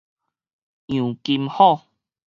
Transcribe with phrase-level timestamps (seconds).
[0.87, 1.79] 楊金虎